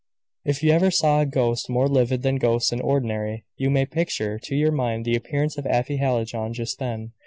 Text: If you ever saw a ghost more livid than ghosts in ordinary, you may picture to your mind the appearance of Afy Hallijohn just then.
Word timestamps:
If 0.43 0.63
you 0.63 0.71
ever 0.71 0.89
saw 0.89 1.21
a 1.21 1.27
ghost 1.27 1.69
more 1.69 1.87
livid 1.87 2.23
than 2.23 2.37
ghosts 2.37 2.71
in 2.71 2.81
ordinary, 2.81 3.45
you 3.55 3.69
may 3.69 3.85
picture 3.85 4.39
to 4.39 4.55
your 4.55 4.71
mind 4.71 5.05
the 5.05 5.15
appearance 5.15 5.59
of 5.59 5.67
Afy 5.69 5.97
Hallijohn 5.99 6.53
just 6.53 6.79
then. 6.79 7.11